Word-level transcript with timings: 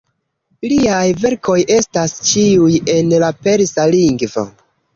Liaj 0.71 1.03
verkoj 1.25 1.57
estas 1.75 2.17
ĉiuj 2.31 2.73
en 2.97 3.15
la 3.27 3.31
persa 3.45 3.89
lingvo. 3.97 4.51